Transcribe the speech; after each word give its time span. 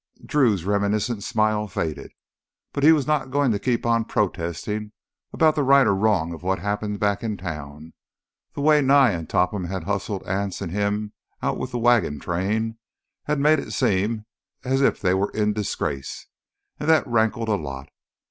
Drew's 0.25 0.65
reminiscent 0.65 1.23
smile 1.23 1.67
faded. 1.67 2.11
But 2.73 2.81
he 2.83 2.91
was 2.91 3.05
not 3.05 3.29
going 3.29 3.51
to 3.51 3.59
keep 3.59 3.85
on 3.85 4.03
protesting 4.05 4.93
about 5.31 5.53
the 5.53 5.61
right 5.61 5.85
or 5.85 5.93
wrong 5.93 6.33
of 6.33 6.41
what 6.41 6.57
happened 6.57 6.99
back 6.99 7.21
in 7.21 7.37
town. 7.37 7.93
The 8.55 8.61
way 8.61 8.81
Nye 8.81 9.11
and 9.11 9.29
Topham 9.29 9.65
had 9.65 9.83
hustled 9.83 10.25
Anse 10.25 10.59
and 10.59 10.71
him 10.71 11.13
out 11.43 11.59
with 11.59 11.69
the 11.69 11.77
wagon 11.77 12.19
train 12.19 12.79
had 13.25 13.39
made 13.39 13.59
it 13.59 13.73
seem 13.73 14.25
as 14.63 14.81
if 14.81 14.99
they 14.99 15.13
were 15.13 15.29
in 15.35 15.53
disgrace, 15.53 16.25
and 16.79 16.89
that 16.89 17.05
rankled 17.05 17.49
a 17.49 17.53
lot. 17.53 17.89